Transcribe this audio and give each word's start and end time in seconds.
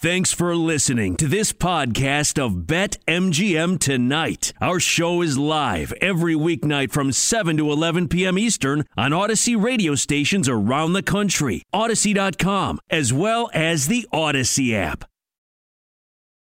Thanks 0.00 0.32
for 0.32 0.56
listening 0.56 1.16
to 1.16 1.28
this 1.28 1.52
podcast 1.52 2.42
of 2.42 2.66
Bet 2.66 2.96
MGM 3.06 3.78
Tonight. 3.78 4.54
Our 4.58 4.80
show 4.80 5.20
is 5.20 5.36
live 5.36 5.92
every 6.00 6.34
weeknight 6.34 6.90
from 6.90 7.12
7 7.12 7.58
to 7.58 7.70
11 7.70 8.08
p.m. 8.08 8.38
Eastern 8.38 8.86
on 8.96 9.10
Audacy 9.10 9.62
radio 9.62 9.94
stations 9.94 10.48
around 10.48 10.94
the 10.94 11.02
country, 11.02 11.64
Audacy.com, 11.74 12.80
as 12.88 13.12
well 13.12 13.50
as 13.52 13.88
the 13.88 14.06
Audacy 14.10 14.72
app. 14.72 15.04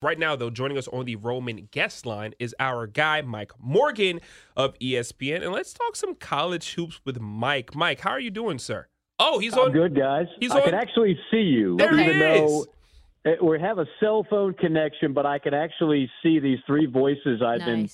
Right 0.02 0.18
now, 0.18 0.38
though, 0.38 0.50
joining 0.50 0.78
us 0.78 0.88
on 0.88 1.04
the 1.04 1.18
Roman 1.18 1.68
guest 1.72 2.06
line 2.06 2.34
is 2.40 2.56
our 2.62 2.88
guy, 2.88 3.22
Mike 3.22 3.52
Morgan 3.60 4.22
of 4.56 4.80
ESPN. 4.80 5.44
And 5.44 5.52
let's 5.52 5.74
talk 5.74 5.98
some 5.98 6.16
college 6.16 6.76
hoops 6.76 7.02
with 7.04 7.20
Mike. 7.20 7.76
Mike, 7.76 8.00
how 8.00 8.12
are 8.12 8.22
you 8.22 8.32
doing, 8.32 8.58
sir? 8.58 8.88
Oh, 9.20 9.40
he's 9.40 9.52
I'm 9.52 9.60
on. 9.66 9.72
good, 9.74 9.98
guys. 9.98 10.28
He's 10.40 10.52
I 10.52 10.60
on- 10.60 10.64
can 10.64 10.76
actually 10.76 11.20
see 11.30 11.42
you, 11.42 11.76
There 11.76 11.94
even 12.00 12.06
he 12.16 12.22
is. 12.46 12.62
uh, 12.66 12.72
Eh, 13.26 13.36
we 13.44 13.60
have 13.60 13.80
a 13.80 13.86
cell 14.00 14.26
phone 14.30 14.54
connection, 14.54 15.14
but 15.14 15.26
I 15.26 15.40
can 15.40 15.54
actually 15.54 16.10
see 16.24 16.40
these 16.40 16.60
three 16.66 16.86
voices 16.86 17.42
I've 17.46 17.66
been 17.66 17.90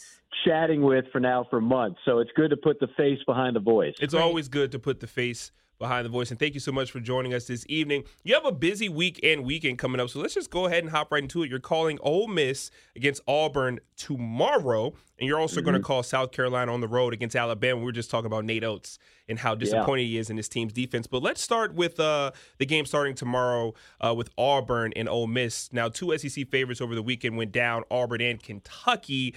chatting 0.45 0.83
with 0.83 1.05
for 1.11 1.19
now 1.19 1.47
for 1.49 1.59
months. 1.59 1.99
So 2.05 2.19
it's 2.19 2.31
good 2.35 2.51
to 2.51 2.57
put 2.57 2.79
the 2.79 2.87
face 2.95 3.19
behind 3.25 3.55
the 3.55 3.59
voice. 3.59 3.95
It's 3.99 4.13
Great. 4.13 4.23
always 4.23 4.47
good 4.47 4.71
to 4.73 4.79
put 4.79 4.99
the 4.99 5.07
face 5.07 5.51
behind 5.79 6.05
the 6.05 6.09
voice. 6.09 6.31
And 6.31 6.39
thank 6.39 6.53
you 6.53 6.59
so 6.59 6.71
much 6.71 6.91
for 6.91 6.99
joining 6.99 7.33
us 7.33 7.45
this 7.45 7.65
evening. 7.67 8.03
You 8.23 8.33
have 8.33 8.45
a 8.45 8.51
busy 8.51 8.89
week 8.89 9.19
and 9.23 9.43
weekend 9.43 9.77
coming 9.77 9.99
up, 9.99 10.09
so 10.09 10.19
let's 10.19 10.33
just 10.33 10.49
go 10.49 10.65
ahead 10.65 10.83
and 10.83 10.91
hop 10.91 11.11
right 11.11 11.21
into 11.23 11.43
it. 11.43 11.49
You're 11.49 11.59
calling 11.59 11.97
Ole 12.01 12.27
Miss 12.27 12.71
against 12.95 13.21
Auburn 13.27 13.79
tomorrow, 13.97 14.93
and 15.19 15.27
you're 15.27 15.39
also 15.39 15.55
Mm-hmm. 15.61 15.65
going 15.69 15.81
to 15.81 15.85
call 15.85 16.03
South 16.03 16.31
Carolina 16.31 16.73
on 16.73 16.81
the 16.81 16.87
road 16.87 17.13
against 17.13 17.35
Alabama. 17.35 17.79
We 17.79 17.85
were 17.85 17.91
just 17.91 18.09
talking 18.11 18.25
about 18.27 18.45
Nate 18.45 18.63
Oats 18.63 18.97
and 19.27 19.39
how 19.39 19.55
disappointed 19.55 20.03
he 20.03 20.17
is 20.17 20.29
in 20.29 20.37
his 20.37 20.47
team's 20.49 20.71
defense. 20.73 21.07
But 21.07 21.23
let's 21.23 21.41
start 21.41 21.73
with 21.73 21.99
uh, 21.99 22.31
the 22.59 22.65
game 22.65 22.85
starting 22.85 23.15
tomorrow 23.15 23.73
uh, 23.99 24.13
with 24.13 24.29
Auburn 24.37 24.93
and 24.95 25.09
Ole 25.09 25.27
Miss. 25.27 25.71
Now, 25.73 25.89
two 25.89 26.15
SEC 26.17 26.47
favorites 26.49 26.79
over 26.81 26.93
the 26.93 27.01
weekend 27.01 27.35
went 27.37 27.51
down, 27.51 27.83
Auburn 27.89 28.21
and 28.21 28.41
Kentucky. 28.41 29.33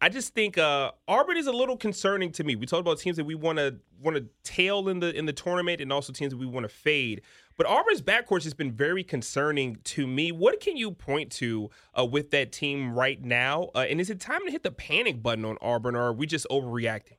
I 0.00 0.08
just 0.08 0.34
think 0.34 0.58
uh, 0.58 0.92
Auburn 1.08 1.36
is 1.36 1.46
a 1.46 1.52
little 1.52 1.76
concerning 1.76 2.30
to 2.32 2.44
me. 2.44 2.56
We 2.56 2.66
talked 2.66 2.80
about 2.80 2.98
teams 2.98 3.16
that 3.16 3.24
we 3.24 3.34
want 3.34 3.58
to 3.58 3.76
want 4.00 4.16
to 4.16 4.26
tail 4.44 4.88
in 4.88 5.00
the 5.00 5.16
in 5.16 5.26
the 5.26 5.32
tournament, 5.32 5.80
and 5.80 5.92
also 5.92 6.12
teams 6.12 6.30
that 6.32 6.38
we 6.38 6.46
want 6.46 6.64
to 6.64 6.68
fade. 6.68 7.22
But 7.56 7.66
Auburn's 7.66 8.00
backcourt 8.00 8.44
has 8.44 8.54
been 8.54 8.72
very 8.72 9.04
concerning 9.04 9.76
to 9.84 10.06
me. 10.06 10.32
What 10.32 10.60
can 10.60 10.76
you 10.76 10.92
point 10.92 11.30
to 11.32 11.70
uh, 11.98 12.04
with 12.04 12.30
that 12.30 12.52
team 12.52 12.94
right 12.94 13.22
now? 13.22 13.70
Uh, 13.74 13.80
and 13.88 14.00
is 14.00 14.08
it 14.10 14.20
time 14.20 14.40
to 14.44 14.50
hit 14.50 14.62
the 14.62 14.70
panic 14.70 15.22
button 15.22 15.44
on 15.44 15.58
Auburn, 15.60 15.96
or 15.96 16.02
are 16.02 16.12
we 16.12 16.26
just 16.26 16.46
overreacting? 16.50 17.16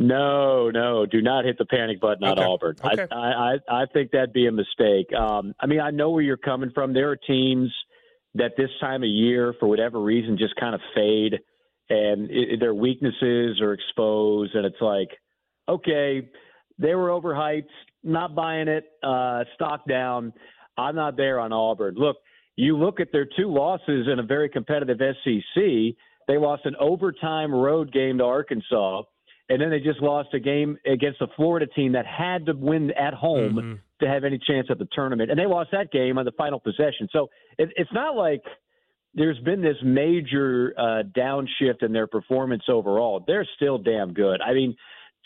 No, 0.00 0.70
no, 0.70 1.06
do 1.06 1.20
not 1.20 1.44
hit 1.44 1.58
the 1.58 1.66
panic 1.66 2.00
button 2.00 2.22
on 2.22 2.38
Okay. 2.38 2.46
Auburn. 2.48 2.76
Okay. 2.84 3.06
I, 3.10 3.16
I, 3.16 3.52
I 3.54 3.82
I 3.82 3.86
think 3.92 4.12
that'd 4.12 4.32
be 4.32 4.46
a 4.46 4.52
mistake. 4.52 5.12
Um, 5.12 5.54
I 5.58 5.66
mean, 5.66 5.80
I 5.80 5.90
know 5.90 6.10
where 6.10 6.22
you're 6.22 6.36
coming 6.36 6.70
from. 6.72 6.92
There 6.94 7.10
are 7.10 7.16
teams 7.16 7.72
that 8.34 8.52
this 8.56 8.70
time 8.80 9.02
of 9.02 9.08
year, 9.08 9.54
for 9.58 9.66
whatever 9.68 10.00
reason, 10.00 10.38
just 10.38 10.54
kind 10.54 10.74
of 10.74 10.80
fade, 10.94 11.40
and 11.90 12.30
it, 12.30 12.60
their 12.60 12.74
weaknesses 12.74 13.60
are 13.60 13.72
exposed, 13.72 14.54
and 14.54 14.64
it's 14.66 14.80
like, 14.80 15.08
okay, 15.68 16.28
they 16.78 16.94
were 16.94 17.08
overhyped, 17.08 17.68
not 18.04 18.34
buying 18.34 18.68
it, 18.68 18.84
uh, 19.02 19.44
stock 19.54 19.86
down. 19.88 20.32
I'm 20.76 20.94
not 20.94 21.16
there 21.16 21.40
on 21.40 21.52
Auburn. 21.52 21.94
Look, 21.96 22.16
you 22.56 22.76
look 22.76 23.00
at 23.00 23.08
their 23.12 23.24
two 23.24 23.52
losses 23.52 24.06
in 24.12 24.18
a 24.18 24.22
very 24.22 24.48
competitive 24.48 24.98
SEC. 25.24 25.62
They 26.26 26.36
lost 26.38 26.66
an 26.66 26.76
overtime 26.78 27.52
road 27.52 27.92
game 27.92 28.18
to 28.18 28.24
Arkansas, 28.24 29.02
and 29.48 29.60
then 29.60 29.70
they 29.70 29.80
just 29.80 30.00
lost 30.00 30.34
a 30.34 30.38
game 30.40 30.76
against 30.86 31.20
a 31.22 31.26
Florida 31.36 31.66
team 31.66 31.92
that 31.92 32.06
had 32.06 32.46
to 32.46 32.52
win 32.52 32.90
at 32.92 33.14
home 33.14 33.54
Mhm. 33.56 33.78
to 34.00 34.08
have 34.08 34.24
any 34.24 34.38
chance 34.38 34.68
at 34.70 34.78
the 34.78 34.86
tournament. 34.92 35.30
And 35.30 35.38
they 35.40 35.46
lost 35.46 35.70
that 35.72 35.90
game 35.90 36.18
on 36.18 36.24
the 36.24 36.32
final 36.32 36.60
possession. 36.60 37.08
So 37.12 37.30
it, 37.58 37.70
it's 37.76 37.92
not 37.92 38.14
like 38.14 38.42
there's 39.14 39.38
been 39.40 39.62
this 39.62 39.76
major 39.82 40.74
uh, 40.78 41.02
downshift 41.16 41.82
in 41.82 41.92
their 41.92 42.06
performance 42.06 42.62
overall. 42.68 43.24
They're 43.26 43.46
still 43.56 43.78
damn 43.78 44.12
good. 44.12 44.40
I 44.40 44.52
mean, 44.54 44.76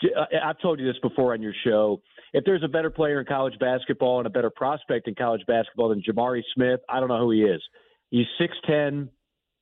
uh, 0.05 0.25
I've 0.45 0.59
told 0.61 0.81
you 0.81 0.87
this 0.87 0.99
before 1.03 1.33
on 1.33 1.43
your 1.43 1.55
show. 1.65 2.01
If 2.33 2.45
there's 2.45 2.63
a 2.65 2.69
better 2.69 2.91
player 2.91 3.21
in 3.21 3.27
college 3.27 3.59
basketball 3.59 4.19
and 4.19 4.27
a 4.27 4.31
better 4.31 4.51
prospect 4.51 5.09
in 5.09 5.15
college 5.15 5.43
basketball 5.47 5.91
than 5.91 6.03
Jabari 6.03 6.43
Smith, 6.55 6.81
I 6.89 7.01
don't 7.01 7.09
know 7.09 7.21
who 7.21 7.31
he 7.31 7.43
is. 7.43 7.63
He's 8.11 8.27
6'10. 8.41 9.09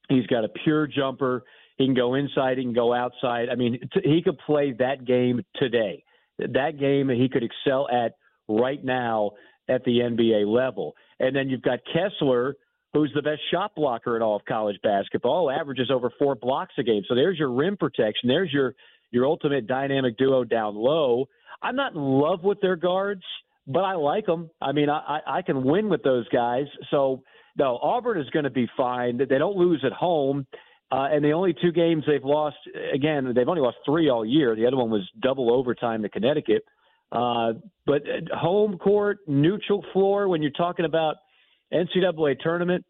He's 0.09 0.27
got 0.27 0.45
a 0.45 0.49
pure 0.49 0.87
jumper. 0.87 1.45
He 1.77 1.87
can 1.87 1.95
go 1.95 2.15
inside. 2.15 2.59
He 2.59 2.65
can 2.65 2.73
go 2.73 2.93
outside. 2.93 3.49
I 3.51 3.55
mean, 3.55 3.81
t- 3.93 4.01
he 4.05 4.23
could 4.23 4.39
play 4.39 4.73
that 4.79 5.05
game 5.05 5.43
today. 5.57 6.05
That 6.39 6.79
game 6.79 7.09
he 7.09 7.29
could 7.29 7.43
excel 7.43 7.89
at 7.89 8.13
right 8.49 8.83
now 8.83 9.33
at 9.69 9.85
the 9.85 10.01
NBA 10.01 10.47
level. 10.47 10.95
And 11.21 11.35
then 11.35 11.49
you've 11.49 11.63
got 11.63 11.79
Kessler, 11.93 12.57
who's 12.93 13.13
the 13.15 13.23
best 13.23 13.41
shot 13.51 13.75
blocker 13.75 14.17
in 14.17 14.23
all 14.23 14.37
of 14.37 14.45
college 14.45 14.77
basketball, 14.83 15.51
averages 15.51 15.91
over 15.91 16.11
four 16.19 16.35
blocks 16.35 16.75
a 16.79 16.83
game. 16.83 17.03
So 17.09 17.15
there's 17.15 17.39
your 17.39 17.53
rim 17.53 17.77
protection. 17.77 18.29
There's 18.29 18.53
your 18.53 18.75
your 19.11 19.27
ultimate 19.27 19.67
dynamic 19.67 20.17
duo 20.19 20.45
down 20.45 20.77
low. 20.77 21.29
I'm 21.63 21.77
not 21.77 21.95
in 21.95 22.01
love 22.01 22.43
with 22.45 22.61
their 22.61 22.77
guards, 22.77 23.23
but 23.67 23.81
I 23.81 23.95
like 23.95 24.27
them. 24.27 24.51
I 24.61 24.73
mean, 24.73 24.89
I, 24.89 25.21
I 25.27 25.43
can 25.43 25.65
win 25.65 25.89
with 25.89 26.03
those 26.03 26.29
guys. 26.29 26.67
So 26.91 27.23
no, 27.57 27.79
Auburn 27.83 28.21
is 28.21 28.31
going 28.31 28.45
to 28.45 28.51
be 28.51 28.69
fine. 28.77 29.19
They 29.19 29.39
don't 29.39 29.57
lose 29.57 29.83
at 29.85 29.93
home. 29.93 30.47
Uh, 30.93 31.09
and 31.13 31.25
the 31.25 31.33
only 31.33 31.55
two 31.61 31.71
games 31.71 32.03
they've 32.07 32.25
lost, 32.25 32.57
again, 32.93 33.33
they've 33.35 33.49
only 33.49 33.61
lost 33.61 33.77
three 33.85 34.09
all 34.09 34.25
year. 34.25 34.57
The 34.57 34.67
other 34.67 34.77
one 34.77 34.91
was 34.91 35.09
double 35.21 35.53
overtime 35.53 36.03
to 36.03 36.09
Connecticut. 36.09 36.65
Uh, 37.13 37.53
but 37.87 38.03
home 38.33 38.79
court, 38.79 39.19
neutral 39.27 39.85
floor, 39.93 40.29
when 40.29 40.43
you're 40.43 40.51
talking 40.53 40.85
about 40.85 41.17
NCAA 41.73 42.41
tournament, 42.41 42.85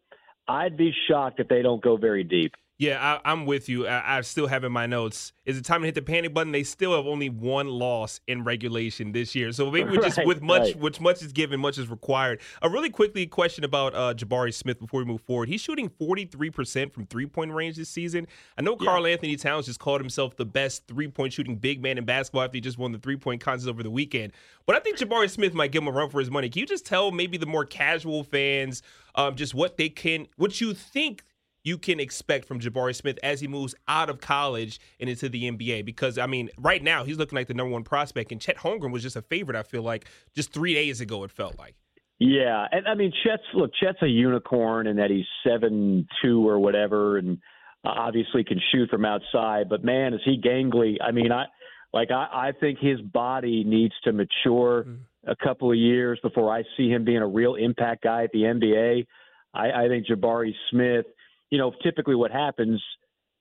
I'd 0.47 0.77
be 0.77 0.91
shocked 1.07 1.39
if 1.39 1.47
they 1.47 1.61
don't 1.61 1.81
go 1.81 1.97
very 1.97 2.23
deep. 2.23 2.53
Yeah, 2.81 3.19
I, 3.23 3.31
I'm 3.31 3.45
with 3.45 3.69
you. 3.69 3.85
I, 3.85 4.17
I 4.17 4.21
still 4.21 4.47
have 4.47 4.63
in 4.63 4.71
my 4.71 4.87
notes. 4.87 5.33
Is 5.45 5.55
it 5.55 5.63
time 5.63 5.81
to 5.81 5.85
hit 5.85 5.93
the 5.93 6.01
panic 6.01 6.33
button? 6.33 6.51
They 6.51 6.63
still 6.63 6.95
have 6.95 7.05
only 7.05 7.29
one 7.29 7.67
loss 7.67 8.21
in 8.27 8.43
regulation 8.43 9.11
this 9.11 9.35
year, 9.35 9.51
so 9.51 9.69
maybe 9.69 9.97
just 9.97 10.19
with 10.25 10.41
much, 10.41 10.61
right. 10.63 10.79
which 10.79 10.99
much 10.99 11.21
is 11.21 11.31
given, 11.31 11.59
much 11.59 11.77
is 11.77 11.89
required. 11.89 12.41
A 12.63 12.69
really 12.69 12.89
quickly 12.89 13.27
question 13.27 13.63
about 13.63 13.93
uh, 13.93 14.15
Jabari 14.15 14.51
Smith 14.51 14.79
before 14.79 15.01
we 15.01 15.05
move 15.05 15.21
forward. 15.21 15.47
He's 15.47 15.61
shooting 15.61 15.89
43 15.89 16.49
percent 16.49 16.91
from 16.91 17.05
three 17.05 17.27
point 17.27 17.51
range 17.53 17.75
this 17.75 17.89
season. 17.89 18.25
I 18.57 18.63
know 18.63 18.75
Karl-Anthony 18.75 19.35
Towns 19.35 19.67
just 19.67 19.79
called 19.79 20.01
himself 20.01 20.35
the 20.35 20.45
best 20.45 20.87
three 20.87 21.07
point 21.07 21.33
shooting 21.33 21.57
big 21.57 21.83
man 21.83 21.99
in 21.99 22.05
basketball 22.05 22.41
after 22.41 22.57
he 22.57 22.61
just 22.61 22.79
won 22.79 22.93
the 22.93 22.97
three 22.97 23.15
point 23.15 23.41
contest 23.41 23.69
over 23.69 23.83
the 23.83 23.91
weekend. 23.91 24.33
But 24.65 24.75
I 24.75 24.79
think 24.79 24.97
Jabari 24.97 25.29
Smith 25.29 25.53
might 25.53 25.71
give 25.71 25.83
him 25.83 25.87
a 25.87 25.91
run 25.91 26.09
for 26.09 26.19
his 26.19 26.31
money. 26.31 26.49
Can 26.49 26.61
you 26.61 26.65
just 26.65 26.87
tell 26.87 27.11
maybe 27.11 27.37
the 27.37 27.45
more 27.45 27.63
casual 27.63 28.23
fans 28.23 28.81
um, 29.13 29.35
just 29.35 29.53
what 29.53 29.77
they 29.77 29.89
can, 29.89 30.25
what 30.37 30.59
you 30.59 30.73
think 30.73 31.25
you 31.63 31.77
can 31.77 31.99
expect 31.99 32.47
from 32.47 32.59
Jabari 32.59 32.95
Smith 32.95 33.19
as 33.23 33.39
he 33.39 33.47
moves 33.47 33.75
out 33.87 34.09
of 34.09 34.19
college 34.19 34.79
and 34.99 35.09
into 35.09 35.29
the 35.29 35.49
NBA. 35.51 35.85
Because 35.85 36.17
I 36.17 36.25
mean, 36.25 36.49
right 36.57 36.83
now 36.83 37.03
he's 37.03 37.17
looking 37.17 37.35
like 37.35 37.47
the 37.47 37.53
number 37.53 37.71
one 37.71 37.83
prospect, 37.83 38.31
and 38.31 38.41
Chet 38.41 38.57
Holmgren 38.57 38.91
was 38.91 39.03
just 39.03 39.15
a 39.15 39.21
favorite. 39.21 39.57
I 39.57 39.63
feel 39.63 39.83
like 39.83 40.05
just 40.35 40.51
three 40.53 40.73
days 40.73 41.01
ago 41.01 41.23
it 41.23 41.31
felt 41.31 41.57
like. 41.57 41.75
Yeah, 42.19 42.67
and 42.71 42.87
I 42.87 42.93
mean 42.93 43.11
Chet's 43.23 43.43
look, 43.53 43.71
Chet's 43.81 44.01
a 44.01 44.07
unicorn 44.07 44.87
in 44.87 44.97
that 44.97 45.09
he's 45.09 45.25
seven 45.43 46.07
two 46.23 46.47
or 46.47 46.59
whatever, 46.59 47.17
and 47.17 47.39
obviously 47.83 48.43
can 48.43 48.59
shoot 48.71 48.89
from 48.89 49.05
outside. 49.05 49.69
But 49.69 49.83
man, 49.83 50.13
is 50.13 50.21
he 50.23 50.39
gangly? 50.39 50.97
I 51.01 51.11
mean, 51.11 51.31
I 51.31 51.45
like 51.93 52.11
I, 52.11 52.49
I 52.49 52.51
think 52.59 52.79
his 52.79 53.01
body 53.01 53.63
needs 53.63 53.93
to 54.03 54.13
mature 54.13 54.85
mm. 54.87 54.99
a 55.25 55.35
couple 55.35 55.71
of 55.71 55.77
years 55.77 56.19
before 56.21 56.55
I 56.55 56.63
see 56.77 56.89
him 56.89 57.05
being 57.05 57.17
a 57.23 57.27
real 57.27 57.55
impact 57.55 58.03
guy 58.03 58.23
at 58.23 58.31
the 58.31 58.43
NBA. 58.43 59.07
I, 59.53 59.85
I 59.85 59.87
think 59.87 60.07
Jabari 60.07 60.53
Smith, 60.69 61.05
you 61.51 61.59
know, 61.59 61.71
typically 61.83 62.15
what 62.15 62.31
happens, 62.31 62.81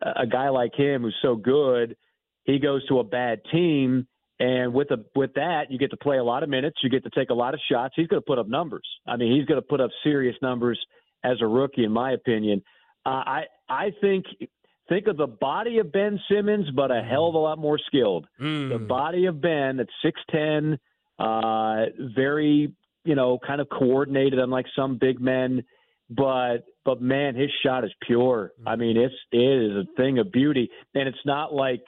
a 0.02 0.26
guy 0.26 0.50
like 0.50 0.74
him 0.74 1.02
who's 1.02 1.16
so 1.22 1.36
good, 1.36 1.96
he 2.44 2.58
goes 2.58 2.86
to 2.88 2.98
a 2.98 3.04
bad 3.04 3.40
team 3.50 4.06
and 4.40 4.72
with 4.72 4.90
a 4.90 5.04
with 5.14 5.34
that, 5.34 5.70
you 5.70 5.78
get 5.78 5.90
to 5.90 5.98
play 5.98 6.16
a 6.16 6.24
lot 6.24 6.42
of 6.42 6.48
minutes. 6.48 6.78
You 6.82 6.88
get 6.88 7.04
to 7.04 7.10
take 7.10 7.28
a 7.28 7.34
lot 7.34 7.52
of 7.52 7.60
shots. 7.70 7.92
He's 7.94 8.06
going 8.06 8.22
to 8.22 8.26
put 8.26 8.38
up 8.38 8.48
numbers. 8.48 8.88
I 9.06 9.16
mean, 9.16 9.36
he's 9.36 9.44
going 9.44 9.60
to 9.60 9.66
put 9.66 9.82
up 9.82 9.90
serious 10.02 10.34
numbers 10.40 10.80
as 11.22 11.36
a 11.42 11.46
rookie, 11.46 11.84
in 11.84 11.92
my 11.92 12.12
opinion. 12.12 12.62
Uh, 13.04 13.10
I 13.10 13.42
I 13.68 13.90
think 14.00 14.24
think 14.88 15.08
of 15.08 15.18
the 15.18 15.26
body 15.26 15.78
of 15.78 15.92
Ben 15.92 16.18
Simmons, 16.30 16.70
but 16.74 16.90
a 16.90 17.02
hell 17.02 17.28
of 17.28 17.34
a 17.34 17.38
lot 17.38 17.58
more 17.58 17.78
skilled. 17.86 18.26
Mm. 18.40 18.70
The 18.70 18.78
body 18.78 19.26
of 19.26 19.42
Ben 19.42 19.78
at 19.78 19.88
six 20.02 20.18
ten, 20.30 20.78
uh, 21.18 21.84
very 22.16 22.72
you 23.04 23.14
know 23.14 23.38
kind 23.46 23.60
of 23.60 23.68
coordinated, 23.68 24.38
unlike 24.38 24.66
some 24.74 24.96
big 24.96 25.20
men. 25.20 25.64
But 26.08 26.64
but 26.84 27.00
man, 27.00 27.34
his 27.34 27.50
shot 27.64 27.84
is 27.84 27.92
pure. 28.06 28.52
Mm-hmm. 28.58 28.68
I 28.68 28.76
mean, 28.76 28.96
it's 28.96 29.14
it 29.32 29.38
is 29.38 29.76
a 29.76 29.96
thing 29.96 30.18
of 30.18 30.32
beauty, 30.32 30.70
and 30.94 31.08
it's 31.08 31.24
not 31.24 31.52
like 31.52 31.82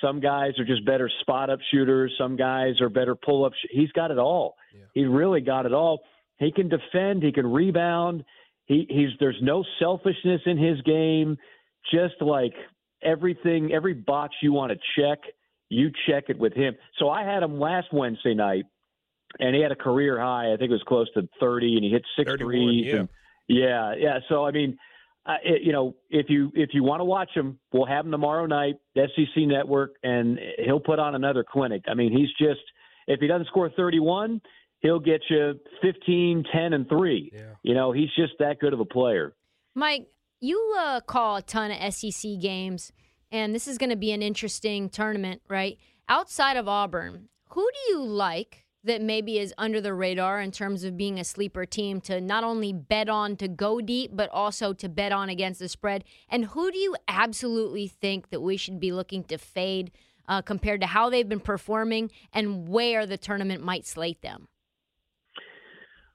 some 0.00 0.20
guys 0.20 0.52
are 0.58 0.64
just 0.64 0.84
better 0.84 1.10
spot 1.20 1.50
up 1.50 1.58
shooters. 1.70 2.12
Some 2.18 2.36
guys 2.36 2.80
are 2.80 2.88
better 2.88 3.14
pull 3.14 3.44
up. 3.44 3.52
Sh- 3.52 3.68
he's 3.70 3.92
got 3.92 4.10
it 4.10 4.18
all. 4.18 4.54
Yeah. 4.74 4.84
He 4.94 5.04
really 5.04 5.40
got 5.40 5.66
it 5.66 5.72
all. 5.72 6.00
He 6.38 6.52
can 6.52 6.68
defend. 6.68 7.22
He 7.22 7.32
can 7.32 7.46
rebound. 7.46 8.24
He, 8.64 8.86
he's 8.88 9.10
there's 9.18 9.38
no 9.42 9.64
selfishness 9.78 10.40
in 10.46 10.56
his 10.56 10.80
game. 10.82 11.36
Just 11.92 12.20
like 12.20 12.54
everything, 13.02 13.72
every 13.72 13.94
box 13.94 14.34
you 14.42 14.52
want 14.52 14.72
to 14.72 14.78
check, 14.98 15.18
you 15.68 15.90
check 16.08 16.24
it 16.28 16.38
with 16.38 16.54
him. 16.54 16.74
So 16.98 17.08
I 17.08 17.24
had 17.24 17.42
him 17.42 17.58
last 17.58 17.88
Wednesday 17.92 18.34
night, 18.34 18.64
and 19.38 19.54
he 19.54 19.62
had 19.62 19.72
a 19.72 19.76
career 19.76 20.20
high. 20.20 20.52
I 20.52 20.56
think 20.56 20.70
it 20.70 20.74
was 20.74 20.84
close 20.86 21.08
to 21.14 21.28
30, 21.40 21.76
and 21.76 21.84
he 21.84 21.90
hit 21.90 22.04
six 22.16 22.30
31, 22.30 22.52
yeah. 22.74 22.96
And 22.96 23.08
Yeah, 23.50 23.94
yeah. 23.98 24.18
So 24.28 24.46
I 24.46 24.52
mean, 24.52 24.78
uh, 25.26 25.34
it, 25.44 25.62
you 25.62 25.72
know, 25.72 25.96
if 26.08 26.26
you 26.28 26.52
if 26.54 26.70
you 26.72 26.84
want 26.84 27.00
to 27.00 27.04
watch 27.04 27.30
him, 27.34 27.58
we'll 27.72 27.86
have 27.86 28.06
him 28.06 28.12
tomorrow 28.12 28.46
night, 28.46 28.76
SEC 28.96 29.36
Network, 29.36 29.94
and 30.04 30.38
he'll 30.64 30.80
put 30.80 30.98
on 30.98 31.14
another 31.16 31.44
clinic. 31.44 31.82
I 31.88 31.94
mean, 31.94 32.16
he's 32.16 32.30
just 32.38 32.60
if 33.08 33.18
he 33.20 33.26
doesn't 33.26 33.48
score 33.48 33.68
31, 33.68 34.40
he'll 34.80 35.00
get 35.00 35.22
you 35.28 35.54
15, 35.82 36.44
10, 36.52 36.72
and 36.72 36.88
three. 36.88 37.30
Yeah. 37.32 37.40
You 37.62 37.74
know, 37.74 37.90
he's 37.90 38.10
just 38.16 38.34
that 38.38 38.60
good 38.60 38.72
of 38.72 38.78
a 38.78 38.84
player. 38.84 39.34
Mike, 39.74 40.06
you 40.40 40.74
uh, 40.78 41.00
call 41.00 41.36
a 41.36 41.42
ton 41.42 41.72
of 41.72 41.92
SEC 41.92 42.30
games, 42.40 42.92
and 43.32 43.52
this 43.52 43.66
is 43.66 43.78
going 43.78 43.90
to 43.90 43.96
be 43.96 44.12
an 44.12 44.22
interesting 44.22 44.88
tournament, 44.88 45.42
right? 45.48 45.76
Outside 46.08 46.56
of 46.56 46.68
Auburn, 46.68 47.28
who 47.48 47.68
do 47.72 47.92
you 47.92 48.04
like 48.04 48.64
that 48.84 49.02
maybe 49.02 49.38
is 49.38 49.52
under 49.58 49.80
the 49.80 49.92
radar 49.92 50.40
in 50.40 50.50
terms 50.50 50.84
of 50.84 50.96
being 50.96 51.18
a 51.18 51.24
sleeper 51.24 51.66
team 51.66 52.00
to 52.02 52.20
not 52.20 52.44
only 52.44 52.72
bet 52.72 53.08
on 53.08 53.36
to 53.36 53.48
go 53.48 53.80
deep, 53.80 54.10
but 54.14 54.30
also 54.30 54.72
to 54.72 54.88
bet 54.88 55.12
on 55.12 55.28
against 55.28 55.60
the 55.60 55.68
spread? 55.68 56.04
And 56.28 56.46
who 56.46 56.70
do 56.70 56.78
you 56.78 56.96
absolutely 57.06 57.88
think 57.88 58.30
that 58.30 58.40
we 58.40 58.56
should 58.56 58.80
be 58.80 58.92
looking 58.92 59.24
to 59.24 59.38
fade 59.38 59.90
uh, 60.28 60.40
compared 60.42 60.80
to 60.80 60.86
how 60.86 61.10
they've 61.10 61.28
been 61.28 61.40
performing 61.40 62.10
and 62.32 62.68
where 62.68 63.04
the 63.04 63.18
tournament 63.18 63.62
might 63.62 63.86
slate 63.86 64.22
them? 64.22 64.48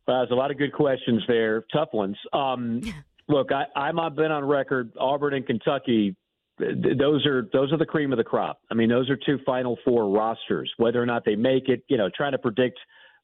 Well, 0.08 0.20
there's 0.20 0.32
a 0.32 0.36
lot 0.36 0.52
of 0.52 0.58
good 0.58 0.74
questions 0.74 1.24
there, 1.28 1.66
tough 1.74 1.90
ones. 1.94 2.18
Um, 2.34 2.82
look, 3.28 3.52
I, 3.52 3.66
I'm 3.76 4.00
I've 4.00 4.16
been 4.16 4.32
on 4.32 4.46
record. 4.46 4.92
Auburn 5.00 5.34
and 5.34 5.46
Kentucky 5.46 6.16
those 6.58 7.26
are 7.26 7.50
those 7.52 7.72
are 7.74 7.78
the 7.78 7.86
cream 7.86 8.14
of 8.14 8.18
the 8.18 8.24
crop. 8.24 8.60
I 8.72 8.76
mean, 8.76 8.90
those 8.90 9.10
are 9.10 9.18
two 9.18 9.40
Final 9.46 9.78
Four 9.84 10.10
rosters. 10.10 10.72
Whether 10.78 11.02
or 11.02 11.06
not 11.06 11.26
they 11.26 11.36
make 11.36 11.68
it, 11.68 11.84
you 11.88 11.98
know, 11.98 12.10
trying 12.16 12.32
to 12.32 12.38
predict 12.38 12.80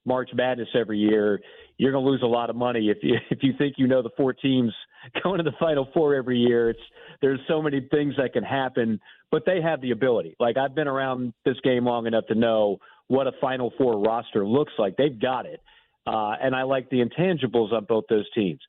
March 0.05 0.29
Madness 0.33 0.67
every 0.75 0.97
year, 0.97 1.39
you're 1.77 1.91
going 1.91 2.03
to 2.03 2.09
lose 2.09 2.21
a 2.23 2.27
lot 2.27 2.49
of 2.49 2.55
money 2.55 2.89
if 2.89 2.97
you 3.01 3.15
if 3.29 3.39
you 3.41 3.53
think 3.57 3.75
you 3.77 3.87
know 3.87 4.01
the 4.01 4.09
four 4.17 4.33
teams 4.33 4.73
going 5.23 5.37
to 5.37 5.43
the 5.43 5.55
Final 5.59 5.87
Four 5.93 6.15
every 6.15 6.39
year. 6.39 6.71
It's 6.71 6.79
there's 7.21 7.39
so 7.47 7.61
many 7.61 7.87
things 7.91 8.15
that 8.17 8.33
can 8.33 8.43
happen, 8.43 8.99
but 9.31 9.43
they 9.45 9.61
have 9.61 9.81
the 9.81 9.91
ability. 9.91 10.35
Like 10.39 10.57
I've 10.57 10.75
been 10.75 10.87
around 10.87 11.33
this 11.45 11.57
game 11.63 11.85
long 11.85 12.07
enough 12.07 12.25
to 12.27 12.35
know 12.35 12.79
what 13.07 13.27
a 13.27 13.31
Final 13.39 13.71
Four 13.77 13.99
roster 13.99 14.45
looks 14.45 14.73
like. 14.77 14.97
They've 14.97 15.19
got 15.19 15.45
it, 15.45 15.61
uh, 16.05 16.33
and 16.41 16.53
I 16.53 16.63
like 16.63 16.89
the 16.89 17.01
intangibles 17.01 17.71
on 17.71 17.85
both 17.85 18.05
those 18.09 18.29
teams. 18.33 18.59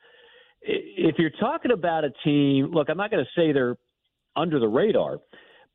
If 0.64 1.16
you're 1.18 1.30
talking 1.40 1.72
about 1.72 2.04
a 2.04 2.10
team, 2.22 2.70
look, 2.72 2.88
I'm 2.88 2.96
not 2.96 3.10
going 3.10 3.24
to 3.24 3.40
say 3.40 3.50
they're 3.50 3.76
under 4.36 4.58
the 4.58 4.68
radar. 4.68 5.18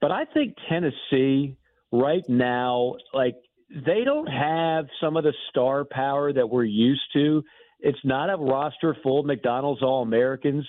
But 0.01 0.11
I 0.11 0.25
think 0.25 0.55
Tennessee 0.69 1.55
right 1.91 2.27
now, 2.27 2.95
like 3.13 3.35
they 3.69 4.03
don't 4.03 4.27
have 4.27 4.85
some 5.01 5.17
of 5.17 5.23
the 5.23 5.33
star 5.49 5.85
power 5.85 6.31
that 6.31 6.49
we're 6.49 6.63
used 6.63 7.13
to. 7.13 7.43
It's 7.79 7.99
not 8.03 8.29
a 8.29 8.37
roster 8.37 8.95
full 9.03 9.19
of 9.19 9.25
McDonald's 9.25 9.83
All 9.83 10.01
Americans. 10.01 10.65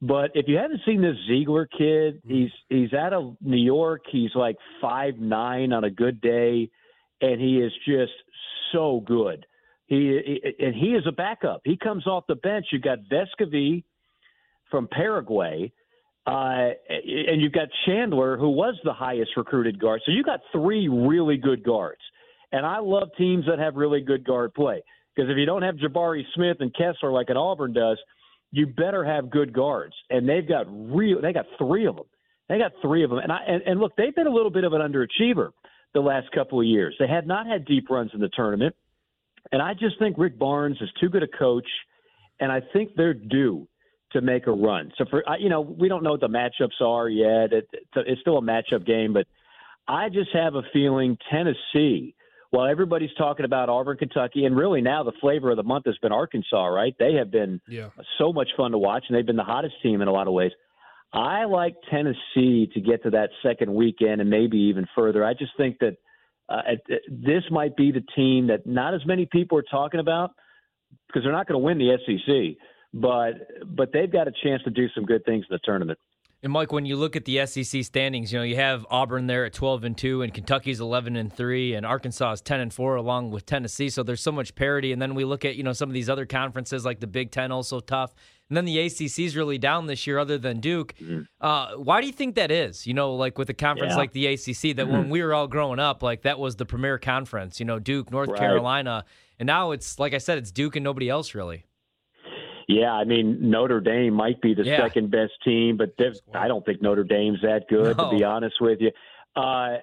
But 0.00 0.30
if 0.34 0.46
you 0.46 0.56
haven't 0.56 0.80
seen 0.86 1.02
this 1.02 1.16
Zeigler 1.28 1.66
kid, 1.70 2.22
mm-hmm. 2.22 2.32
he's 2.32 2.50
he's 2.68 2.92
out 2.92 3.12
of 3.12 3.36
New 3.40 3.56
York. 3.56 4.02
He's 4.10 4.30
like 4.34 4.56
five 4.80 5.18
nine 5.18 5.72
on 5.72 5.84
a 5.84 5.90
good 5.90 6.20
day, 6.20 6.70
and 7.20 7.40
he 7.40 7.58
is 7.58 7.72
just 7.86 8.12
so 8.72 9.02
good. 9.04 9.44
He, 9.86 9.96
he 10.24 10.64
and 10.64 10.74
he 10.74 10.88
is 10.88 11.04
a 11.08 11.12
backup. 11.12 11.62
He 11.64 11.76
comes 11.76 12.06
off 12.06 12.24
the 12.28 12.36
bench. 12.36 12.66
You've 12.70 12.82
got 12.82 12.98
Vescovi 13.10 13.82
from 14.70 14.86
Paraguay, 14.86 15.72
uh, 16.28 16.74
and 16.90 17.40
you've 17.40 17.52
got 17.52 17.68
Chandler, 17.86 18.36
who 18.36 18.50
was 18.50 18.74
the 18.84 18.92
highest 18.92 19.30
recruited 19.36 19.80
guard. 19.80 20.02
So 20.04 20.12
you 20.12 20.22
got 20.22 20.40
three 20.52 20.86
really 20.86 21.38
good 21.38 21.64
guards. 21.64 22.02
And 22.52 22.66
I 22.66 22.80
love 22.80 23.08
teams 23.16 23.46
that 23.46 23.58
have 23.58 23.76
really 23.76 24.02
good 24.02 24.24
guard 24.24 24.52
play 24.52 24.82
because 25.14 25.30
if 25.30 25.38
you 25.38 25.46
don't 25.46 25.62
have 25.62 25.76
Jabari 25.76 26.22
Smith 26.34 26.58
and 26.60 26.74
Kessler 26.74 27.12
like 27.12 27.30
an 27.30 27.38
Auburn 27.38 27.72
does, 27.72 27.98
you 28.50 28.66
better 28.66 29.04
have 29.04 29.30
good 29.30 29.54
guards. 29.54 29.94
And 30.10 30.28
they've 30.28 30.46
got 30.46 30.66
real. 30.68 31.20
They 31.22 31.32
got 31.32 31.46
three 31.56 31.86
of 31.86 31.96
them. 31.96 32.06
They 32.50 32.58
got 32.58 32.72
three 32.82 33.04
of 33.04 33.10
them. 33.10 33.20
And 33.20 33.32
I 33.32 33.38
and, 33.46 33.62
and 33.62 33.80
look, 33.80 33.96
they've 33.96 34.14
been 34.14 34.26
a 34.26 34.32
little 34.32 34.50
bit 34.50 34.64
of 34.64 34.74
an 34.74 34.82
underachiever 34.82 35.50
the 35.94 36.00
last 36.00 36.30
couple 36.32 36.60
of 36.60 36.66
years. 36.66 36.94
They 36.98 37.08
had 37.08 37.26
not 37.26 37.46
had 37.46 37.64
deep 37.64 37.88
runs 37.88 38.10
in 38.12 38.20
the 38.20 38.30
tournament. 38.34 38.74
And 39.50 39.62
I 39.62 39.72
just 39.72 39.98
think 39.98 40.16
Rick 40.18 40.38
Barnes 40.38 40.76
is 40.80 40.90
too 41.00 41.08
good 41.08 41.22
a 41.22 41.28
coach, 41.38 41.66
and 42.38 42.52
I 42.52 42.60
think 42.72 42.90
they're 42.96 43.14
due 43.14 43.66
to 44.12 44.20
make 44.20 44.46
a 44.46 44.52
run. 44.52 44.92
So 44.96 45.04
for 45.10 45.22
you 45.38 45.48
know, 45.48 45.60
we 45.60 45.88
don't 45.88 46.02
know 46.02 46.12
what 46.12 46.20
the 46.20 46.28
matchups 46.28 46.80
are 46.80 47.08
yet. 47.08 47.52
It, 47.52 47.68
it's 47.96 48.20
still 48.20 48.38
a 48.38 48.42
matchup 48.42 48.86
game, 48.86 49.12
but 49.12 49.26
I 49.86 50.08
just 50.08 50.30
have 50.32 50.54
a 50.54 50.62
feeling 50.72 51.16
Tennessee. 51.30 52.14
While 52.50 52.66
everybody's 52.66 53.12
talking 53.18 53.44
about 53.44 53.68
Auburn, 53.68 53.98
Kentucky, 53.98 54.46
and 54.46 54.56
really 54.56 54.80
now 54.80 55.02
the 55.02 55.12
flavor 55.20 55.50
of 55.50 55.58
the 55.58 55.62
month 55.62 55.84
has 55.84 55.98
been 55.98 56.12
Arkansas, 56.12 56.64
right? 56.64 56.94
They 56.98 57.12
have 57.14 57.30
been 57.30 57.60
yeah. 57.68 57.90
so 58.16 58.32
much 58.32 58.48
fun 58.56 58.70
to 58.70 58.78
watch, 58.78 59.04
and 59.06 59.16
they've 59.16 59.26
been 59.26 59.36
the 59.36 59.44
hottest 59.44 59.74
team 59.82 60.00
in 60.00 60.08
a 60.08 60.12
lot 60.12 60.26
of 60.26 60.32
ways. 60.32 60.52
I 61.12 61.44
like 61.44 61.74
Tennessee 61.90 62.70
to 62.72 62.80
get 62.80 63.02
to 63.02 63.10
that 63.10 63.28
second 63.42 63.74
weekend 63.74 64.22
and 64.22 64.30
maybe 64.30 64.56
even 64.56 64.86
further. 64.94 65.24
I 65.26 65.34
just 65.34 65.52
think 65.58 65.78
that 65.80 65.96
uh, 66.48 66.62
this 67.10 67.42
might 67.50 67.76
be 67.76 67.92
the 67.92 68.04
team 68.16 68.46
that 68.46 68.66
not 68.66 68.94
as 68.94 69.04
many 69.04 69.26
people 69.26 69.58
are 69.58 69.64
talking 69.70 70.00
about 70.00 70.30
because 71.06 71.22
they're 71.24 71.32
not 71.32 71.46
going 71.46 71.60
to 71.60 71.64
win 71.64 71.76
the 71.76 71.98
SEC 72.06 72.56
but 72.94 73.34
but 73.66 73.92
they've 73.92 74.10
got 74.10 74.28
a 74.28 74.32
chance 74.42 74.62
to 74.64 74.70
do 74.70 74.88
some 74.94 75.04
good 75.04 75.24
things 75.24 75.44
in 75.48 75.54
the 75.54 75.60
tournament. 75.64 75.98
And 76.40 76.52
Mike, 76.52 76.70
when 76.70 76.86
you 76.86 76.94
look 76.94 77.16
at 77.16 77.24
the 77.24 77.44
SEC 77.46 77.82
standings, 77.82 78.32
you 78.32 78.38
know 78.38 78.44
you 78.44 78.54
have 78.54 78.86
Auburn 78.90 79.26
there 79.26 79.44
at 79.44 79.52
twelve 79.52 79.82
and 79.82 79.98
two, 79.98 80.22
and 80.22 80.32
Kentucky's 80.32 80.78
eleven 80.78 81.16
and 81.16 81.32
three, 81.32 81.74
and 81.74 81.84
Arkansas 81.84 82.32
is 82.32 82.40
ten 82.40 82.60
and 82.60 82.72
four, 82.72 82.94
along 82.94 83.32
with 83.32 83.44
Tennessee. 83.44 83.90
So 83.90 84.04
there's 84.04 84.20
so 84.20 84.30
much 84.30 84.54
parity. 84.54 84.92
And 84.92 85.02
then 85.02 85.16
we 85.16 85.24
look 85.24 85.44
at 85.44 85.56
you 85.56 85.64
know 85.64 85.72
some 85.72 85.90
of 85.90 85.94
these 85.94 86.08
other 86.08 86.26
conferences 86.26 86.84
like 86.84 87.00
the 87.00 87.08
Big 87.08 87.32
Ten, 87.32 87.50
also 87.50 87.80
tough. 87.80 88.14
And 88.48 88.56
then 88.56 88.64
the 88.64 88.78
ACC 88.78 89.18
is 89.18 89.36
really 89.36 89.58
down 89.58 89.86
this 89.86 90.06
year, 90.06 90.18
other 90.18 90.38
than 90.38 90.60
Duke. 90.60 90.94
Mm-hmm. 90.94 91.22
Uh, 91.40 91.76
why 91.76 92.00
do 92.00 92.06
you 92.06 92.12
think 92.12 92.36
that 92.36 92.52
is? 92.52 92.86
You 92.86 92.94
know, 92.94 93.14
like 93.14 93.36
with 93.36 93.50
a 93.50 93.54
conference 93.54 93.92
yeah. 93.92 93.98
like 93.98 94.12
the 94.12 94.26
ACC, 94.28 94.76
that 94.76 94.88
when 94.88 95.10
we 95.10 95.22
were 95.22 95.34
all 95.34 95.48
growing 95.48 95.80
up, 95.80 96.04
like 96.04 96.22
that 96.22 96.38
was 96.38 96.54
the 96.54 96.64
premier 96.64 96.98
conference. 96.98 97.58
You 97.58 97.66
know, 97.66 97.80
Duke, 97.80 98.12
North 98.12 98.30
right. 98.30 98.38
Carolina, 98.38 99.04
and 99.40 99.46
now 99.48 99.72
it's 99.72 99.98
like 99.98 100.14
I 100.14 100.18
said, 100.18 100.38
it's 100.38 100.52
Duke 100.52 100.76
and 100.76 100.84
nobody 100.84 101.08
else 101.08 101.34
really. 101.34 101.64
Yeah, 102.68 102.92
I 102.92 103.04
mean 103.04 103.50
Notre 103.50 103.80
Dame 103.80 104.12
might 104.12 104.42
be 104.42 104.54
the 104.54 104.64
yeah. 104.64 104.76
second 104.76 105.10
best 105.10 105.32
team, 105.42 105.78
but 105.78 105.94
I 106.34 106.48
don't 106.48 106.64
think 106.64 106.82
Notre 106.82 107.02
Dame's 107.02 107.40
that 107.42 107.62
good 107.68 107.96
no. 107.96 108.10
to 108.10 108.16
be 108.16 108.22
honest 108.22 108.56
with 108.60 108.80
you. 108.80 108.90
Uh, 109.34 109.78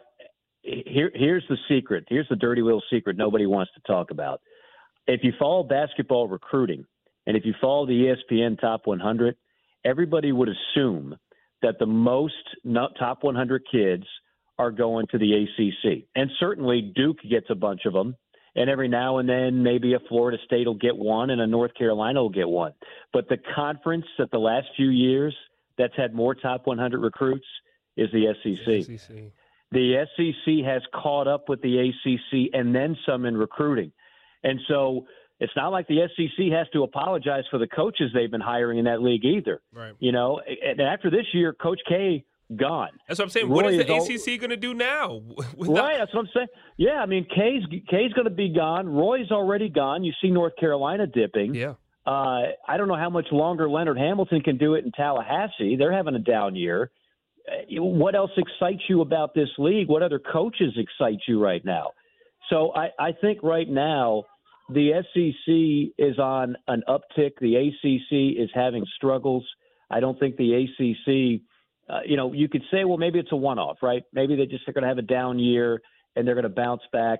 here, 0.61 1.11
here's 1.13 1.43
the 1.49 1.57
secret. 1.67 2.05
Here's 2.07 2.29
the 2.29 2.35
dirty 2.35 2.61
little 2.61 2.83
secret 2.91 3.17
nobody 3.17 3.47
wants 3.47 3.71
to 3.73 3.81
talk 3.91 4.11
about. 4.11 4.41
If 5.07 5.21
you 5.23 5.33
follow 5.37 5.63
basketball 5.63 6.27
recruiting, 6.27 6.85
and 7.25 7.35
if 7.35 7.43
you 7.43 7.53
follow 7.59 7.87
the 7.87 8.15
ESPN 8.31 8.59
Top 8.59 8.81
100, 8.85 9.35
everybody 9.83 10.31
would 10.31 10.49
assume 10.49 11.15
that 11.63 11.79
the 11.79 11.86
most 11.88 12.33
top 13.00 13.24
100 13.24 13.63
kids 13.71 14.03
are 14.60 14.71
going 14.71 15.07
to 15.07 15.17
the 15.17 15.33
ACC, 15.33 16.03
and 16.15 16.29
certainly 16.39 16.93
Duke 16.95 17.17
gets 17.29 17.48
a 17.50 17.55
bunch 17.55 17.81
of 17.86 17.93
them 17.93 18.15
and 18.55 18.69
every 18.69 18.88
now 18.88 19.17
and 19.17 19.27
then 19.27 19.63
maybe 19.63 19.93
a 19.93 20.00
Florida 20.07 20.38
State 20.45 20.67
will 20.67 20.75
get 20.75 20.95
one 20.95 21.29
and 21.29 21.41
a 21.41 21.47
North 21.47 21.74
Carolina 21.74 22.21
will 22.21 22.29
get 22.29 22.47
one. 22.47 22.74
But 23.12 23.27
the 23.27 23.38
conference 23.55 24.05
that 24.17 24.31
the 24.31 24.39
last 24.39 24.67
few 24.75 24.89
years 24.89 25.35
that's 25.77 25.95
had 25.95 26.13
more 26.13 26.33
top 26.35 26.65
100 26.65 27.00
recruits 27.00 27.45
is 27.97 28.09
the 28.12 28.33
SEC. 28.43 29.00
SEC. 29.00 29.15
The 29.71 30.05
SEC 30.15 30.65
has 30.65 30.81
caught 30.93 31.27
up 31.27 31.50
with 31.50 31.62
the 31.62 31.79
ACC 31.79 32.50
and 32.53 32.74
then 32.74 32.95
some 33.05 33.25
in 33.25 33.35
recruiting. 33.35 33.91
And 34.43 34.59
so 34.67 35.05
it's 35.39 35.51
not 35.55 35.69
like 35.69 35.88
the 35.88 36.07
SEC 36.15 36.45
has 36.53 36.67
to 36.71 36.83
apologize 36.83 37.43
for 37.51 37.57
the 37.57 37.67
coaches 37.67 38.12
they've 38.13 38.31
been 38.31 38.41
hiring 38.41 38.77
in 38.77 38.85
that 38.85 39.01
league 39.01 39.25
either. 39.25 39.62
Right. 39.74 39.93
You 40.00 40.12
know, 40.12 40.39
and 40.63 40.79
after 40.79 41.09
this 41.09 41.25
year, 41.33 41.51
Coach 41.51 41.81
K 41.89 42.24
gone. 42.55 42.89
That's 43.07 43.19
what 43.19 43.25
I'm 43.25 43.29
saying. 43.29 43.49
Roy 43.49 43.55
what 43.55 43.73
is 43.73 43.77
the 43.77 43.95
is 43.95 44.27
ACC 44.27 44.39
going 44.39 44.51
to 44.51 44.57
do 44.57 44.73
now? 44.73 45.21
right, 45.57 45.97
that's 45.97 46.13
what 46.13 46.21
I'm 46.21 46.29
saying. 46.33 46.47
Yeah, 46.77 47.01
I 47.01 47.05
mean, 47.05 47.25
K's 47.25 47.63
K's 47.89 48.13
going 48.13 48.25
to 48.25 48.29
be 48.29 48.53
gone. 48.53 48.87
Roy's 48.87 49.31
already 49.31 49.69
gone. 49.69 50.03
You 50.03 50.13
see 50.21 50.29
North 50.29 50.53
Carolina 50.59 51.07
dipping. 51.07 51.55
Yeah. 51.55 51.73
Uh, 52.05 52.51
I 52.67 52.77
don't 52.77 52.87
know 52.87 52.97
how 52.97 53.09
much 53.09 53.27
longer 53.31 53.67
Leonard 53.67 53.97
Hamilton 53.97 54.41
can 54.41 54.57
do 54.57 54.75
it 54.75 54.85
in 54.85 54.91
Tallahassee. 54.91 55.75
They're 55.75 55.93
having 55.93 56.13
a 56.13 56.19
down 56.19 56.55
year. 56.55 56.91
Uh, 57.47 57.81
what 57.81 58.13
else 58.13 58.31
excites 58.37 58.83
you 58.87 59.01
about 59.01 59.33
this 59.33 59.49
league? 59.57 59.87
What 59.87 60.03
other 60.03 60.19
coaches 60.19 60.77
excite 60.77 61.19
you 61.27 61.41
right 61.41 61.65
now? 61.65 61.91
So 62.51 62.71
I, 62.75 62.89
I 62.99 63.11
think 63.19 63.41
right 63.41 63.67
now 63.67 64.25
the 64.69 65.01
SEC 65.13 65.95
is 65.97 66.19
on 66.19 66.55
an 66.67 66.83
uptick. 66.87 67.31
The 67.41 67.55
ACC 67.55 68.39
is 68.39 68.51
having 68.53 68.85
struggles. 68.95 69.43
I 69.89 69.99
don't 69.99 70.19
think 70.19 70.37
the 70.37 70.53
ACC– 70.53 71.41
uh, 71.89 72.00
you 72.06 72.18
know, 72.18 72.34
you 72.34 72.50
could 72.50 72.63
say, 72.72 72.84
well, 72.84 72.98
maybe 72.98 73.20
it's 73.20 73.32
a 73.32 73.36
one-off, 73.36 73.77
right? 73.82 74.04
Maybe 74.13 74.36
they 74.36 74.46
just 74.46 74.68
are 74.68 74.74
going 74.74 74.84
to 74.84 74.88
have 74.88 74.98
a 74.98 75.04
down 75.04 75.39
year 75.39 75.82
and 76.15 76.27
they're 76.27 76.36
going 76.36 76.44
to 76.44 76.50
bounce 76.50 76.82
back 76.92 77.20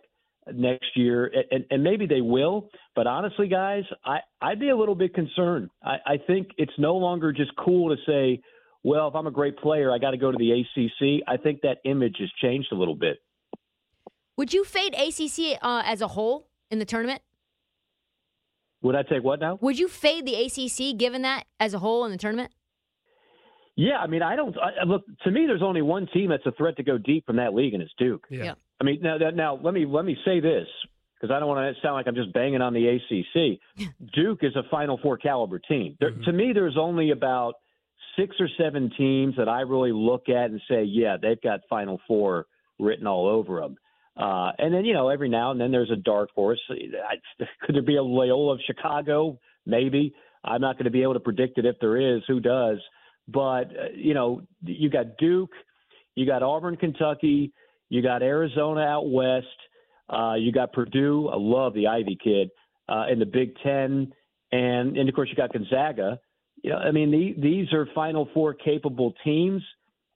next 0.54 0.96
year, 0.96 1.32
and, 1.52 1.66
and 1.72 1.84
maybe 1.84 2.06
they 2.06 2.22
will. 2.22 2.70
But 2.96 3.08
honestly, 3.08 3.48
guys, 3.48 3.84
I 4.04 4.20
I'd 4.42 4.60
be 4.60 4.70
a 4.70 4.78
little 4.78 4.96
bit 4.96 5.14
concerned. 5.14 5.70
I, 5.84 5.96
I 6.06 6.18
think 6.28 6.50
it's 6.58 6.72
no 6.78 6.96
longer 6.96 7.32
just 7.32 7.52
cool 7.58 7.96
to 7.96 8.02
say, 8.06 8.42
well, 8.84 9.08
if 9.08 9.16
I'm 9.16 9.28
a 9.28 9.32
great 9.32 9.58
player, 9.58 9.92
I 9.92 9.98
got 9.98 10.12
to 10.12 10.18
go 10.18 10.32
to 10.32 10.38
the 10.38 10.52
ACC. 10.52 11.24
I 11.28 11.38
think 11.38 11.62
that 11.62 11.80
image 11.84 12.18
has 12.20 12.30
changed 12.42 12.68
a 12.72 12.76
little 12.76 12.96
bit. 12.96 13.18
Would 14.38 14.54
you 14.54 14.64
fade 14.64 14.94
ACC 14.94 15.58
uh, 15.62 15.82
as 15.86 16.02
a 16.02 16.10
whole 16.10 16.48
in 16.70 16.80
the 16.80 16.86
tournament? 16.86 17.22
Would 18.82 18.96
I 18.96 19.02
take 19.02 19.24
what 19.24 19.40
now? 19.40 19.58
Would 19.62 19.80
you 19.80 19.88
fade 19.88 20.28
the 20.28 20.36
ACC 20.36 20.96
given 20.98 21.24
that 21.24 21.46
as 21.60 21.74
a 21.74 21.80
whole 21.80 22.06
in 22.06 22.12
the 22.12 22.18
tournament? 22.18 22.52
Yeah, 23.76 23.98
I 23.98 24.08
mean, 24.08 24.22
I 24.22 24.36
don't 24.36 24.56
I, 24.58 24.86
look. 24.86 25.04
To 25.24 25.32
me, 25.32 25.46
there's 25.48 25.62
only 25.62 25.82
one 25.82 26.08
team 26.14 26.30
that's 26.30 26.46
a 26.46 26.52
threat 26.52 26.78
to 26.78 26.84
go 26.84 26.98
deep 26.98 27.26
from 27.26 27.38
that 27.38 27.54
league, 27.54 27.74
and 27.74 27.84
it's 27.84 27.94
Duke. 27.98 28.26
Yeah. 28.30 28.44
Yeah. 28.44 28.54
I 28.80 28.84
mean, 28.84 29.00
now, 29.02 29.18
now 29.18 29.60
let 29.62 29.74
me 29.74 29.86
let 29.86 30.06
me 30.06 30.18
say 30.26 30.40
this 30.40 30.68
because 31.16 31.34
I 31.34 31.40
don't 31.40 31.48
want 31.48 31.76
to 31.76 31.82
sound 31.82 31.96
like 31.96 32.08
I'm 32.08 32.16
just 32.16 32.34
banging 32.34 32.62
on 32.62 32.74
the 32.74 32.88
ACC. 32.88 33.60
Duke 34.14 34.40
is 34.44 34.56
a 34.56 34.64
Final 34.70 34.98
Four 35.02 35.18
caliber 35.18 35.60
team. 35.60 35.98
There, 36.00 36.12
To 36.12 36.32
me, 36.32 36.52
there's 36.54 36.78
only 36.78 37.12
about 37.12 37.56
six 38.18 38.36
or 38.40 38.48
seven 38.58 38.92
teams 38.98 39.36
that 39.38 39.50
I 39.50 39.62
really 39.62 39.92
look 39.92 40.30
at 40.30 40.52
and 40.52 40.62
say, 40.70 40.84
yeah, 40.84 41.18
they've 41.22 41.42
got 41.42 41.62
Final 41.70 42.00
Four 42.08 42.48
written 42.80 43.08
all 43.08 43.28
over 43.28 43.60
them. 43.62 43.78
Uh, 44.18 44.52
and 44.58 44.74
then 44.74 44.86
you 44.86 44.94
know, 44.94 45.10
every 45.10 45.28
now 45.28 45.52
and 45.52 45.60
then 45.60 45.72
there's 45.72 45.92
a 45.92 45.98
dark 45.98 46.30
horse. 46.34 46.62
I, 46.70 47.16
could 47.66 47.76
there 47.76 47.82
be 47.82 47.98
a 47.98 48.04
Loyola 48.04 48.54
of 48.54 48.60
Chicago? 48.66 49.40
Maybe. 49.66 50.14
I'm 50.44 50.62
not 50.62 50.76
going 50.76 50.86
to 50.86 50.92
be 50.92 51.02
able 51.02 51.16
to 51.16 51.20
predict 51.20 51.58
it 51.58 51.66
if 51.66 51.78
there 51.82 52.16
is. 52.16 52.22
Who 52.28 52.40
does? 52.40 52.78
But 53.28 53.64
uh, 53.72 53.90
you 53.96 54.14
know, 54.14 54.42
you 54.64 54.90
got 54.90 55.18
Duke, 55.18 55.52
you 56.16 56.26
got 56.26 56.44
Auburn, 56.44 56.78
Kentucky, 56.78 57.52
you 57.90 58.02
got 58.02 58.22
Arizona 58.22 58.82
out 58.82 59.10
west, 59.10 59.48
uh, 60.10 60.36
you 60.36 60.52
got 60.52 60.74
Purdue. 60.74 61.30
I 61.30 61.36
love 61.38 61.74
the 61.74 61.88
Ivey 61.88 62.18
kid 62.22 62.50
uh, 62.88 63.06
in 63.12 63.20
the 63.20 63.26
Big 63.26 63.56
Ten, 63.64 64.14
and 64.52 64.98
and 64.98 65.10
of 65.10 65.16
course 65.16 65.30
you 65.30 65.36
got 65.36 65.54
Gonzaga. 65.54 66.20
You 66.64 66.72
know, 66.72 66.78
I 66.78 66.92
mean, 66.92 67.12
the, 67.12 67.36
these 67.40 67.72
are 67.74 67.88
Final 67.94 68.30
Four 68.34 68.54
capable 68.54 69.14
teams. 69.24 69.62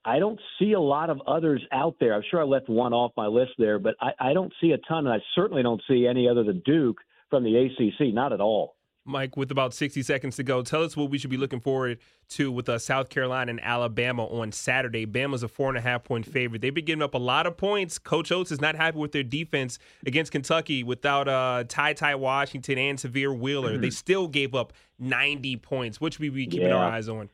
I 0.04 0.18
don't 0.18 0.40
see 0.58 0.72
a 0.72 0.80
lot 0.80 1.10
of 1.10 1.20
others 1.26 1.62
out 1.72 1.96
there. 2.00 2.14
I'm 2.14 2.22
sure 2.30 2.40
I 2.40 2.44
left 2.44 2.68
one 2.68 2.94
off 2.94 3.12
my 3.16 3.26
list 3.26 3.52
there, 3.58 3.78
but 3.78 3.96
I, 4.00 4.30
I 4.30 4.32
don't 4.32 4.52
see 4.60 4.72
a 4.72 4.78
ton, 4.78 5.06
and 5.06 5.14
I 5.14 5.18
certainly 5.34 5.62
don't 5.62 5.82
see 5.88 6.06
any 6.06 6.28
other 6.28 6.42
than 6.42 6.62
Duke 6.64 6.96
from 7.28 7.44
the 7.44 7.56
ACC. 7.56 8.14
Not 8.14 8.32
at 8.32 8.40
all. 8.40 8.76
Mike, 9.04 9.36
with 9.36 9.50
about 9.50 9.72
60 9.72 10.02
seconds 10.02 10.36
to 10.36 10.42
go, 10.42 10.62
tell 10.62 10.82
us 10.82 10.96
what 10.96 11.10
we 11.10 11.18
should 11.18 11.30
be 11.30 11.36
looking 11.36 11.60
forward 11.60 11.98
to 12.30 12.52
with 12.52 12.68
uh, 12.68 12.78
South 12.78 13.08
Carolina 13.08 13.50
and 13.50 13.60
Alabama 13.62 14.26
on 14.26 14.52
Saturday. 14.52 15.06
Bama's 15.06 15.42
a 15.42 15.48
four 15.48 15.68
and 15.68 15.78
a 15.78 15.80
half 15.80 16.04
point 16.04 16.26
favorite. 16.26 16.60
They've 16.60 16.74
been 16.74 16.84
giving 16.84 17.02
up 17.02 17.14
a 17.14 17.18
lot 17.18 17.46
of 17.46 17.56
points. 17.56 17.98
Coach 17.98 18.30
Oats 18.30 18.52
is 18.52 18.60
not 18.60 18.76
happy 18.76 18.98
with 18.98 19.12
their 19.12 19.22
defense 19.22 19.78
against 20.06 20.32
Kentucky 20.32 20.84
without 20.84 21.28
uh, 21.28 21.64
Ty 21.66 21.94
Ty 21.94 22.16
Washington 22.16 22.78
and 22.78 22.98
Sahvir 22.98 23.36
Wheeler. 23.36 23.72
Mm-hmm. 23.72 23.82
They 23.82 23.90
still 23.90 24.28
gave 24.28 24.54
up 24.54 24.72
90 24.98 25.56
points. 25.56 26.00
Which 26.00 26.18
we 26.18 26.28
be 26.28 26.46
keeping 26.46 26.68
yeah. 26.68 26.76
our 26.76 26.92
eyes 26.92 27.08
on? 27.08 27.30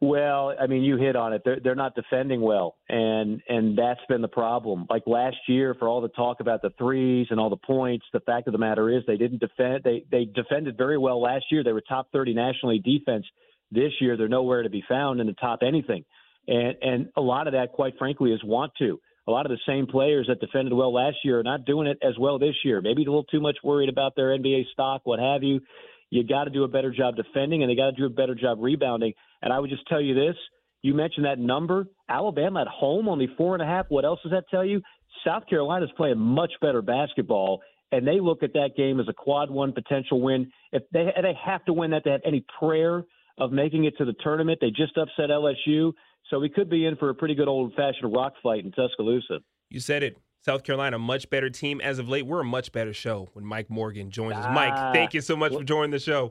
Well, 0.00 0.54
I 0.60 0.66
mean, 0.66 0.82
you 0.82 0.96
hit 0.96 1.16
on 1.16 1.32
it. 1.32 1.42
They're 1.44 1.58
they're 1.62 1.74
not 1.74 1.94
defending 1.94 2.42
well, 2.42 2.76
and 2.88 3.40
and 3.48 3.78
that's 3.78 4.00
been 4.08 4.20
the 4.20 4.28
problem. 4.28 4.86
Like 4.90 5.04
last 5.06 5.36
year, 5.48 5.74
for 5.78 5.88
all 5.88 6.02
the 6.02 6.08
talk 6.08 6.40
about 6.40 6.60
the 6.60 6.70
threes 6.76 7.28
and 7.30 7.40
all 7.40 7.48
the 7.48 7.56
points, 7.56 8.04
the 8.12 8.20
fact 8.20 8.46
of 8.46 8.52
the 8.52 8.58
matter 8.58 8.90
is 8.90 9.04
they 9.06 9.16
didn't 9.16 9.40
defend. 9.40 9.84
They 9.84 10.04
they 10.10 10.26
defended 10.26 10.76
very 10.76 10.98
well 10.98 11.20
last 11.20 11.46
year. 11.50 11.64
They 11.64 11.72
were 11.72 11.82
top 11.86 12.08
30 12.12 12.34
nationally 12.34 12.78
defense. 12.78 13.24
This 13.72 13.92
year, 14.00 14.16
they're 14.16 14.28
nowhere 14.28 14.62
to 14.62 14.70
be 14.70 14.84
found 14.86 15.20
in 15.20 15.26
the 15.26 15.32
top 15.32 15.60
anything, 15.66 16.04
and 16.46 16.74
and 16.82 17.08
a 17.16 17.22
lot 17.22 17.46
of 17.46 17.54
that, 17.54 17.72
quite 17.72 17.94
frankly, 17.98 18.32
is 18.32 18.44
want 18.44 18.72
to. 18.78 19.00
A 19.28 19.30
lot 19.32 19.44
of 19.44 19.50
the 19.50 19.58
same 19.66 19.86
players 19.86 20.26
that 20.28 20.40
defended 20.40 20.72
well 20.72 20.92
last 20.92 21.16
year 21.24 21.40
are 21.40 21.42
not 21.42 21.64
doing 21.64 21.88
it 21.88 21.98
as 22.00 22.16
well 22.18 22.38
this 22.38 22.54
year. 22.64 22.80
Maybe 22.80 23.02
a 23.02 23.06
little 23.06 23.24
too 23.24 23.40
much 23.40 23.56
worried 23.64 23.88
about 23.88 24.14
their 24.14 24.28
NBA 24.38 24.66
stock, 24.72 25.00
what 25.04 25.18
have 25.18 25.42
you. 25.42 25.60
You 26.10 26.24
got 26.24 26.44
to 26.44 26.50
do 26.50 26.64
a 26.64 26.68
better 26.68 26.92
job 26.92 27.16
defending, 27.16 27.62
and 27.62 27.70
they 27.70 27.76
got 27.76 27.90
to 27.90 27.96
do 27.96 28.06
a 28.06 28.10
better 28.10 28.34
job 28.34 28.58
rebounding. 28.60 29.12
And 29.42 29.52
I 29.52 29.58
would 29.58 29.70
just 29.70 29.86
tell 29.88 30.00
you 30.00 30.14
this: 30.14 30.36
you 30.82 30.94
mentioned 30.94 31.26
that 31.26 31.38
number, 31.38 31.86
Alabama 32.08 32.60
at 32.60 32.68
home 32.68 33.08
only 33.08 33.28
four 33.36 33.54
and 33.54 33.62
a 33.62 33.66
half. 33.66 33.86
What 33.88 34.04
else 34.04 34.20
does 34.22 34.32
that 34.32 34.44
tell 34.50 34.64
you? 34.64 34.80
South 35.24 35.44
Carolina's 35.48 35.90
playing 35.96 36.18
much 36.18 36.52
better 36.60 36.82
basketball, 36.82 37.60
and 37.92 38.06
they 38.06 38.20
look 38.20 38.42
at 38.42 38.52
that 38.52 38.70
game 38.76 39.00
as 39.00 39.08
a 39.08 39.12
quad 39.12 39.50
one 39.50 39.72
potential 39.72 40.20
win. 40.20 40.50
If 40.72 40.82
they 40.92 41.06
they 41.20 41.34
have 41.44 41.64
to 41.64 41.72
win 41.72 41.90
that 41.90 42.04
to 42.04 42.10
have 42.10 42.20
any 42.24 42.44
prayer 42.58 43.04
of 43.38 43.52
making 43.52 43.84
it 43.84 43.96
to 43.98 44.04
the 44.04 44.14
tournament, 44.22 44.58
they 44.60 44.70
just 44.70 44.96
upset 44.96 45.30
LSU, 45.30 45.92
so 46.30 46.38
we 46.38 46.48
could 46.48 46.70
be 46.70 46.86
in 46.86 46.96
for 46.96 47.10
a 47.10 47.14
pretty 47.14 47.34
good 47.34 47.48
old 47.48 47.74
fashioned 47.74 48.14
rock 48.14 48.34
fight 48.42 48.64
in 48.64 48.72
Tuscaloosa. 48.72 49.40
You 49.70 49.80
said 49.80 50.02
it. 50.02 50.16
South 50.46 50.62
Carolina, 50.62 50.96
much 50.96 51.28
better 51.28 51.50
team 51.50 51.80
as 51.80 51.98
of 51.98 52.08
late. 52.08 52.24
We're 52.24 52.38
a 52.38 52.44
much 52.44 52.70
better 52.70 52.92
show 52.92 53.28
when 53.32 53.44
Mike 53.44 53.68
Morgan 53.68 54.12
joins 54.12 54.36
us. 54.36 54.46
Mike, 54.54 54.72
ah. 54.76 54.92
thank 54.92 55.12
you 55.12 55.20
so 55.20 55.34
much 55.34 55.52
for 55.52 55.64
joining 55.64 55.90
the 55.90 55.98
show. 55.98 56.30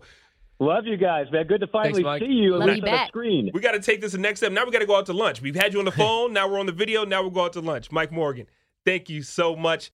Love 0.57 0.85
you 0.85 0.95
guys, 0.95 1.29
man. 1.33 1.45
Good 1.47 1.59
to 1.59 1.67
finally 1.67 2.01
Thanks, 2.01 2.25
see 2.25 2.31
you 2.31 2.55
Love 2.55 2.69
you 2.69 2.75
on 2.75 2.79
the 2.79 3.07
screen. 3.07 3.51
We 3.53 3.59
got 3.59 3.73
to 3.73 3.81
take 3.81 3.99
this 3.99 4.13
the 4.13 4.17
next 4.17 4.39
step. 4.39 4.53
Now 4.53 4.63
we 4.63 4.71
got 4.71 4.79
to 4.79 4.85
go 4.85 4.95
out 4.95 5.07
to 5.07 5.13
lunch. 5.13 5.41
We've 5.41 5.53
had 5.53 5.73
you 5.73 5.79
on 5.79 5.85
the 5.85 5.91
phone. 6.03 6.31
now 6.31 6.47
we're 6.47 6.61
on 6.61 6.65
the 6.65 6.71
video. 6.71 7.03
Now 7.03 7.23
we'll 7.23 7.31
go 7.31 7.43
out 7.43 7.51
to 7.53 7.59
lunch. 7.59 7.91
Mike 7.91 8.13
Morgan, 8.13 8.47
thank 8.85 9.09
you 9.09 9.21
so 9.21 9.53
much. 9.53 9.91